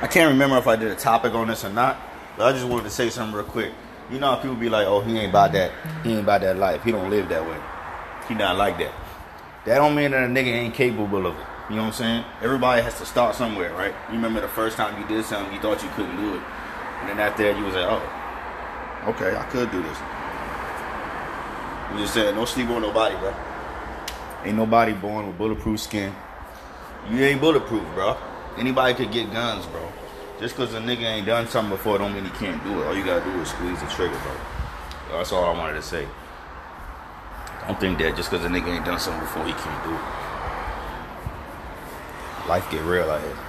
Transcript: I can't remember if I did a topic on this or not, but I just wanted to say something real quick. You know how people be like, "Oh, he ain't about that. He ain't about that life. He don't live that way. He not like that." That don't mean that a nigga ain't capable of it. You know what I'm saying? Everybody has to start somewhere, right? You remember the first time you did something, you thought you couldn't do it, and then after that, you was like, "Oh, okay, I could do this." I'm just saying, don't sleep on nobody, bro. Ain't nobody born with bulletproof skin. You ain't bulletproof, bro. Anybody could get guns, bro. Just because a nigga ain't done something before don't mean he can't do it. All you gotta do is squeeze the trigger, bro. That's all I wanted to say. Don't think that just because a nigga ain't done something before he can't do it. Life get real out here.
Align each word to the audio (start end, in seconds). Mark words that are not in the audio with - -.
I 0.00 0.06
can't 0.06 0.30
remember 0.30 0.56
if 0.58 0.66
I 0.68 0.76
did 0.76 0.92
a 0.92 0.94
topic 0.94 1.34
on 1.34 1.48
this 1.48 1.64
or 1.64 1.70
not, 1.70 1.98
but 2.36 2.46
I 2.46 2.52
just 2.52 2.66
wanted 2.66 2.84
to 2.84 2.90
say 2.90 3.10
something 3.10 3.34
real 3.34 3.44
quick. 3.44 3.72
You 4.10 4.18
know 4.18 4.28
how 4.30 4.36
people 4.36 4.54
be 4.56 4.68
like, 4.68 4.86
"Oh, 4.86 5.00
he 5.00 5.18
ain't 5.18 5.30
about 5.30 5.52
that. 5.52 5.72
He 6.04 6.12
ain't 6.12 6.20
about 6.20 6.40
that 6.42 6.56
life. 6.56 6.84
He 6.84 6.92
don't 6.92 7.10
live 7.10 7.28
that 7.30 7.44
way. 7.44 7.56
He 8.28 8.34
not 8.34 8.56
like 8.56 8.78
that." 8.78 8.92
That 9.64 9.78
don't 9.78 9.94
mean 9.94 10.12
that 10.12 10.22
a 10.22 10.26
nigga 10.26 10.46
ain't 10.46 10.74
capable 10.74 11.26
of 11.26 11.34
it. 11.34 11.46
You 11.68 11.76
know 11.76 11.82
what 11.82 11.88
I'm 11.88 11.92
saying? 11.94 12.24
Everybody 12.40 12.80
has 12.82 12.96
to 12.98 13.06
start 13.06 13.34
somewhere, 13.34 13.74
right? 13.74 13.94
You 14.08 14.14
remember 14.14 14.40
the 14.40 14.48
first 14.48 14.76
time 14.76 14.98
you 15.00 15.06
did 15.08 15.24
something, 15.24 15.52
you 15.52 15.60
thought 15.60 15.82
you 15.82 15.90
couldn't 15.90 16.16
do 16.16 16.36
it, 16.36 16.42
and 17.00 17.10
then 17.10 17.18
after 17.18 17.42
that, 17.42 17.58
you 17.58 17.64
was 17.64 17.74
like, 17.74 17.86
"Oh, 17.86 19.10
okay, 19.10 19.36
I 19.36 19.42
could 19.44 19.70
do 19.72 19.82
this." 19.82 19.98
I'm 21.90 21.98
just 21.98 22.12
saying, 22.14 22.34
don't 22.34 22.48
sleep 22.48 22.68
on 22.68 22.82
nobody, 22.82 23.16
bro. 23.16 23.34
Ain't 24.44 24.56
nobody 24.56 24.92
born 24.92 25.26
with 25.26 25.38
bulletproof 25.38 25.80
skin. 25.80 26.14
You 27.10 27.24
ain't 27.24 27.40
bulletproof, 27.40 27.82
bro. 27.94 28.16
Anybody 28.58 28.94
could 28.94 29.12
get 29.12 29.32
guns, 29.32 29.66
bro. 29.66 29.80
Just 30.40 30.56
because 30.56 30.74
a 30.74 30.80
nigga 30.80 31.02
ain't 31.02 31.26
done 31.26 31.46
something 31.48 31.76
before 31.76 31.98
don't 31.98 32.12
mean 32.14 32.24
he 32.24 32.30
can't 32.30 32.62
do 32.64 32.80
it. 32.80 32.86
All 32.86 32.96
you 32.96 33.04
gotta 33.04 33.24
do 33.24 33.40
is 33.40 33.48
squeeze 33.48 33.80
the 33.80 33.86
trigger, 33.86 34.18
bro. 34.22 34.32
That's 35.12 35.32
all 35.32 35.44
I 35.44 35.56
wanted 35.56 35.74
to 35.74 35.82
say. 35.82 36.06
Don't 37.66 37.80
think 37.80 37.98
that 37.98 38.16
just 38.16 38.30
because 38.30 38.44
a 38.44 38.48
nigga 38.48 38.68
ain't 38.68 38.84
done 38.84 38.98
something 38.98 39.20
before 39.20 39.44
he 39.44 39.52
can't 39.52 39.84
do 39.84 39.94
it. 39.94 40.00
Life 42.48 42.70
get 42.70 42.82
real 42.82 43.10
out 43.10 43.20
here. 43.20 43.47